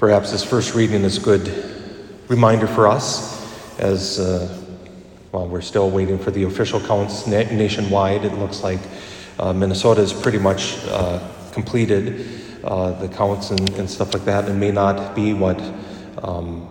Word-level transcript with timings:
Perhaps 0.00 0.32
this 0.32 0.42
first 0.42 0.74
reading 0.74 1.02
is 1.02 1.18
a 1.18 1.20
good 1.20 1.74
reminder 2.28 2.66
for 2.66 2.88
us 2.88 3.78
as, 3.78 4.18
uh, 4.18 4.48
well, 5.30 5.46
we're 5.46 5.60
still 5.60 5.90
waiting 5.90 6.18
for 6.18 6.30
the 6.30 6.44
official 6.44 6.80
counts 6.80 7.26
na- 7.26 7.42
nationwide. 7.42 8.24
It 8.24 8.32
looks 8.32 8.62
like 8.62 8.78
uh, 9.38 9.52
Minnesota 9.52 10.00
is 10.00 10.14
pretty 10.14 10.38
much 10.38 10.78
uh, 10.86 11.20
completed 11.52 12.26
uh, 12.64 12.92
the 12.92 13.08
counts 13.08 13.50
and, 13.50 13.68
and, 13.74 13.90
stuff 13.90 14.14
like 14.14 14.24
that, 14.24 14.48
and 14.48 14.58
may 14.58 14.70
not 14.70 15.14
be 15.14 15.34
what 15.34 15.60
um, 16.22 16.62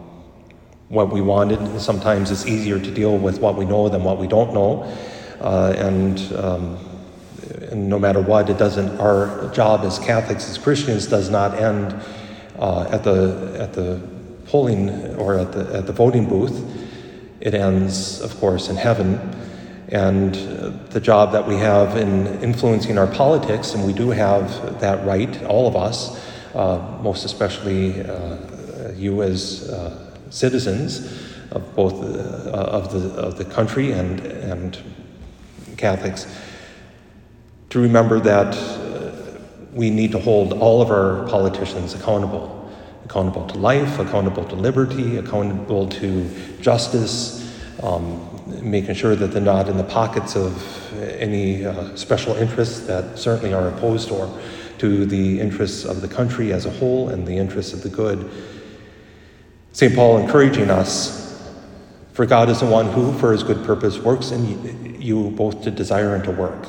what 0.87 1.11
we 1.11 1.21
wanted. 1.21 1.79
Sometimes 1.79 2.31
it's 2.31 2.47
easier 2.47 2.79
to 2.79 2.91
deal 2.91 3.15
with 3.15 3.39
what 3.39 3.55
we 3.55 3.63
know 3.63 3.89
than 3.89 4.03
what 4.03 4.17
we 4.17 4.25
don't 4.25 4.55
know, 4.55 4.91
uh, 5.39 5.75
and, 5.77 6.19
um, 6.33 6.79
and 7.69 7.87
no 7.89 7.99
matter 7.99 8.21
what, 8.21 8.49
it 8.49 8.57
doesn't. 8.57 8.99
Our 8.99 9.51
job 9.53 9.81
as 9.81 9.99
Catholics, 9.99 10.49
as 10.49 10.57
Christians, 10.57 11.05
does 11.05 11.29
not 11.29 11.53
end 11.53 11.93
uh, 12.59 12.87
at 12.91 13.03
the 13.03 13.57
at 13.59 13.73
the 13.73 14.01
polling 14.45 15.15
or 15.15 15.39
at 15.39 15.51
the 15.51 15.77
at 15.77 15.87
the 15.87 15.93
voting 15.93 16.27
booth. 16.27 16.63
It 17.39 17.53
ends, 17.53 18.21
of 18.21 18.37
course, 18.39 18.69
in 18.69 18.75
heaven. 18.75 19.17
And 19.91 20.35
the 20.91 20.99
job 20.99 21.31
that 21.31 21.47
we 21.47 21.55
have 21.55 21.97
in 21.97 22.27
influencing 22.43 22.97
our 22.99 23.07
politics, 23.07 23.73
and 23.73 23.87
we 23.87 23.93
do 23.93 24.11
have 24.11 24.79
that 24.81 25.03
right, 25.03 25.43
all 25.45 25.67
of 25.67 25.75
us, 25.75 26.21
uh, 26.53 26.77
most 27.01 27.25
especially 27.25 28.01
uh, 28.01 28.37
you 28.95 29.23
as 29.23 29.67
uh, 29.69 30.15
citizens 30.29 31.11
of 31.51 31.75
both 31.75 31.93
uh, 32.03 32.51
of 32.51 32.91
the 32.91 33.09
of 33.19 33.37
the 33.37 33.45
country 33.45 33.91
and 33.91 34.19
and 34.19 34.77
Catholics, 35.77 36.27
to 37.69 37.79
remember 37.79 38.19
that 38.19 38.53
we 39.73 39.89
need 39.89 40.11
to 40.11 40.19
hold 40.19 40.53
all 40.53 40.81
of 40.81 40.89
our 40.89 41.27
politicians 41.27 41.93
accountable 41.93 42.55
accountable 43.09 43.47
to 43.47 43.57
life, 43.57 43.97
accountable 43.97 44.45
to 44.45 44.55
liberty, 44.55 45.17
accountable 45.17 45.87
to 45.89 46.29
justice, 46.61 47.43
um, 47.81 48.29
making 48.61 48.93
sure 48.93 49.15
that 49.15 49.27
they're 49.27 49.41
not 49.41 49.67
in 49.67 49.77
the 49.77 49.83
pockets 49.83 50.35
of 50.35 50.93
any 51.17 51.65
uh, 51.65 51.95
special 51.95 52.35
interests 52.35 52.81
that 52.81 53.17
certainly 53.17 53.51
are 53.51 53.67
opposed 53.69 54.11
or 54.11 54.31
to 54.77 55.07
the 55.07 55.39
interests 55.39 55.85
of 55.85 56.01
the 56.01 56.07
country 56.07 56.53
as 56.53 56.67
a 56.67 56.69
whole 56.69 57.09
and 57.09 57.25
the 57.25 57.35
interests 57.35 57.73
of 57.73 57.81
the 57.81 57.89
good. 57.89 58.29
St. 59.71 59.95
Paul 59.95 60.19
encouraging 60.19 60.69
us, 60.69 61.51
for 62.13 62.27
God 62.27 62.47
is 62.47 62.59
the 62.59 62.67
one 62.67 62.91
who, 62.91 63.11
for 63.17 63.31
his 63.31 63.41
good 63.41 63.65
purpose, 63.65 63.97
works 63.97 64.29
in 64.29 65.01
you 65.01 65.31
both 65.31 65.63
to 65.63 65.71
desire 65.71 66.13
and 66.13 66.23
to 66.25 66.31
work. 66.31 66.67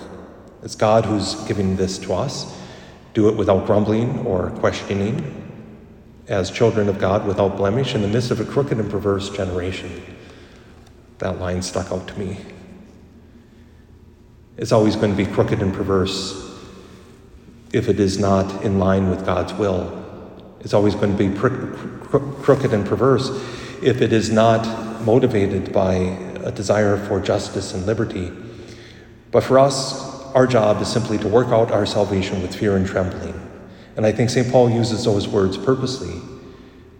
It's 0.62 0.74
God 0.74 1.04
who's 1.04 1.34
giving 1.46 1.76
this 1.76 1.98
to 1.98 2.14
us. 2.14 2.59
Do 3.14 3.28
it 3.28 3.36
without 3.36 3.66
grumbling 3.66 4.26
or 4.26 4.50
questioning, 4.50 5.36
as 6.28 6.50
children 6.50 6.88
of 6.88 6.98
God 6.98 7.26
without 7.26 7.56
blemish 7.56 7.94
in 7.94 8.02
the 8.02 8.08
midst 8.08 8.30
of 8.30 8.40
a 8.40 8.44
crooked 8.44 8.78
and 8.78 8.88
perverse 8.88 9.30
generation. 9.30 10.02
That 11.18 11.40
line 11.40 11.60
stuck 11.60 11.90
out 11.90 12.06
to 12.08 12.18
me. 12.18 12.38
It's 14.56 14.72
always 14.72 14.94
going 14.94 15.10
to 15.10 15.16
be 15.16 15.26
crooked 15.26 15.60
and 15.60 15.74
perverse 15.74 16.48
if 17.72 17.88
it 17.88 17.98
is 17.98 18.18
not 18.18 18.64
in 18.64 18.78
line 18.78 19.10
with 19.10 19.26
God's 19.26 19.52
will. 19.54 19.96
It's 20.60 20.74
always 20.74 20.94
going 20.94 21.16
to 21.16 21.28
be 21.28 21.34
crooked 21.36 22.72
and 22.72 22.86
perverse 22.86 23.30
if 23.82 24.00
it 24.00 24.12
is 24.12 24.30
not 24.30 25.02
motivated 25.02 25.72
by 25.72 25.94
a 25.94 26.52
desire 26.52 26.96
for 27.06 27.20
justice 27.20 27.74
and 27.74 27.86
liberty. 27.86 28.30
But 29.30 29.42
for 29.42 29.58
us, 29.58 30.19
our 30.34 30.46
job 30.46 30.80
is 30.80 30.88
simply 30.88 31.18
to 31.18 31.28
work 31.28 31.48
out 31.48 31.70
our 31.70 31.86
salvation 31.86 32.42
with 32.42 32.54
fear 32.54 32.76
and 32.76 32.86
trembling. 32.86 33.34
And 33.96 34.06
I 34.06 34.12
think 34.12 34.30
St. 34.30 34.50
Paul 34.50 34.70
uses 34.70 35.04
those 35.04 35.28
words 35.28 35.56
purposely 35.56 36.20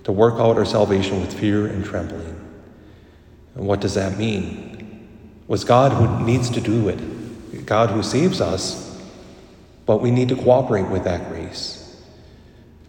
to 0.04 0.12
work 0.12 0.34
out 0.34 0.56
our 0.56 0.64
salvation 0.64 1.20
with 1.20 1.32
fear 1.32 1.66
and 1.66 1.84
trembling. 1.84 2.36
And 3.54 3.66
what 3.66 3.80
does 3.80 3.94
that 3.94 4.18
mean? 4.18 5.08
Was 5.46 5.64
God 5.64 5.92
who 5.92 6.24
needs 6.24 6.50
to 6.50 6.60
do 6.60 6.88
it, 6.88 7.66
God 7.66 7.90
who 7.90 8.02
saves 8.02 8.40
us, 8.40 9.00
but 9.86 10.00
we 10.00 10.10
need 10.10 10.28
to 10.28 10.36
cooperate 10.36 10.88
with 10.88 11.04
that 11.04 11.28
grace. 11.28 12.00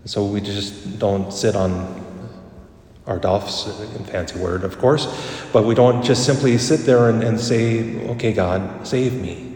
So 0.05 0.25
we 0.25 0.41
just 0.41 0.99
don't 0.99 1.31
sit 1.31 1.55
on 1.55 2.01
our 3.07 3.17
duffs, 3.17 3.67
in 3.95 4.03
fancy 4.05 4.39
word, 4.39 4.63
of 4.63 4.77
course, 4.77 5.07
but 5.51 5.65
we 5.65 5.75
don't 5.75 6.03
just 6.03 6.25
simply 6.25 6.57
sit 6.57 6.81
there 6.81 7.09
and, 7.09 7.23
and 7.23 7.39
say, 7.39 8.07
okay, 8.09 8.31
God, 8.31 8.87
save 8.87 9.13
me. 9.13 9.50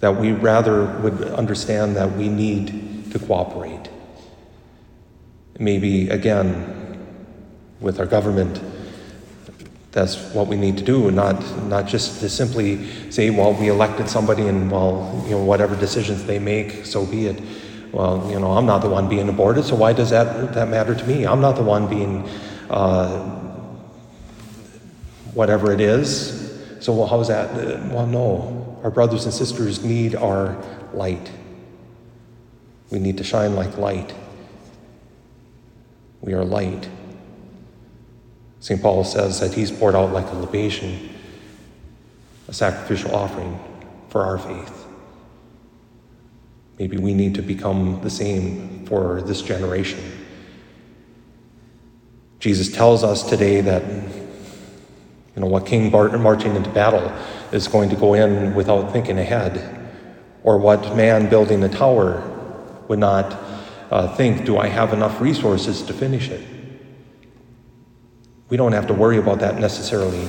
That 0.00 0.16
we 0.16 0.32
rather 0.32 0.84
would 1.00 1.22
understand 1.22 1.96
that 1.96 2.16
we 2.16 2.28
need 2.28 3.10
to 3.12 3.18
cooperate. 3.18 3.88
Maybe, 5.58 6.08
again, 6.08 7.04
with 7.80 7.98
our 7.98 8.06
government, 8.06 8.60
that's 9.90 10.16
what 10.32 10.46
we 10.46 10.56
need 10.56 10.78
to 10.78 10.84
do, 10.84 11.10
not, 11.10 11.40
not 11.64 11.86
just 11.86 12.20
to 12.20 12.28
simply 12.28 12.86
say, 13.10 13.30
well, 13.30 13.54
we 13.54 13.68
elected 13.68 14.08
somebody 14.08 14.46
and, 14.46 14.70
well, 14.70 15.20
you 15.24 15.32
know, 15.32 15.42
whatever 15.42 15.74
decisions 15.74 16.24
they 16.24 16.38
make, 16.38 16.84
so 16.86 17.04
be 17.06 17.26
it. 17.26 17.42
Well, 17.90 18.30
you 18.30 18.38
know, 18.38 18.52
I'm 18.52 18.66
not 18.66 18.82
the 18.82 18.88
one 18.90 19.08
being 19.08 19.28
aborted, 19.28 19.64
so 19.64 19.74
why 19.74 19.94
does 19.94 20.10
that, 20.10 20.52
that 20.54 20.68
matter 20.68 20.94
to 20.94 21.06
me? 21.06 21.26
I'm 21.26 21.40
not 21.40 21.56
the 21.56 21.62
one 21.62 21.88
being 21.88 22.28
uh, 22.68 23.24
whatever 25.32 25.72
it 25.72 25.80
is. 25.80 26.47
So, 26.80 26.92
well, 26.92 27.06
how's 27.06 27.28
that? 27.28 27.52
Well, 27.92 28.06
no. 28.06 28.78
Our 28.82 28.90
brothers 28.90 29.24
and 29.24 29.34
sisters 29.34 29.84
need 29.84 30.14
our 30.14 30.56
light. 30.92 31.30
We 32.90 32.98
need 32.98 33.18
to 33.18 33.24
shine 33.24 33.54
like 33.54 33.76
light. 33.76 34.14
We 36.20 36.32
are 36.34 36.44
light. 36.44 36.88
St. 38.60 38.80
Paul 38.80 39.04
says 39.04 39.40
that 39.40 39.54
he's 39.54 39.70
poured 39.70 39.94
out 39.94 40.12
like 40.12 40.26
a 40.30 40.34
libation, 40.34 41.10
a 42.48 42.52
sacrificial 42.52 43.14
offering 43.14 43.58
for 44.08 44.24
our 44.24 44.38
faith. 44.38 44.86
Maybe 46.78 46.96
we 46.96 47.14
need 47.14 47.34
to 47.34 47.42
become 47.42 48.00
the 48.02 48.10
same 48.10 48.86
for 48.86 49.22
this 49.22 49.42
generation. 49.42 50.00
Jesus 52.38 52.70
tells 52.70 53.02
us 53.02 53.28
today 53.28 53.60
that 53.60 53.82
you 55.34 55.42
know 55.42 55.46
what 55.46 55.66
king 55.66 55.90
marching 55.90 56.56
into 56.56 56.70
battle 56.70 57.12
is 57.52 57.68
going 57.68 57.90
to 57.90 57.96
go 57.96 58.14
in 58.14 58.54
without 58.54 58.92
thinking 58.92 59.18
ahead, 59.18 59.90
or 60.42 60.58
what 60.58 60.96
man 60.96 61.28
building 61.28 61.62
a 61.62 61.68
tower 61.68 62.22
would 62.88 62.98
not 62.98 63.32
uh, 63.90 64.14
think, 64.16 64.44
do 64.44 64.58
I 64.58 64.68
have 64.68 64.92
enough 64.92 65.20
resources 65.20 65.82
to 65.82 65.92
finish 65.92 66.28
it? 66.28 66.46
We 68.48 68.56
don't 68.56 68.72
have 68.72 68.86
to 68.86 68.94
worry 68.94 69.18
about 69.18 69.40
that 69.40 69.58
necessarily 69.58 70.26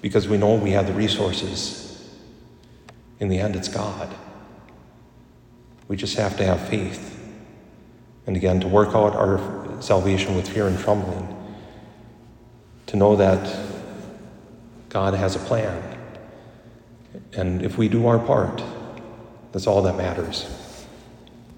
because 0.00 0.28
we 0.28 0.36
know 0.36 0.54
we 0.54 0.72
have 0.72 0.86
the 0.86 0.92
resources. 0.92 2.10
In 3.20 3.28
the 3.28 3.38
end, 3.38 3.56
it's 3.56 3.68
God. 3.68 4.14
We 5.88 5.96
just 5.96 6.16
have 6.16 6.36
to 6.38 6.44
have 6.44 6.68
faith. 6.68 7.08
And 8.26 8.36
again, 8.36 8.60
to 8.60 8.68
work 8.68 8.94
out 8.94 9.14
our 9.14 9.40
salvation 9.80 10.36
with 10.36 10.48
fear 10.48 10.66
and 10.66 10.78
trembling. 10.78 11.28
To 12.86 12.96
know 12.96 13.16
that 13.16 13.71
God 14.92 15.14
has 15.14 15.36
a 15.36 15.38
plan. 15.38 15.82
And 17.32 17.62
if 17.62 17.78
we 17.78 17.88
do 17.88 18.06
our 18.06 18.18
part, 18.18 18.62
that's 19.50 19.66
all 19.66 19.80
that 19.82 19.96
matters. 19.96 20.44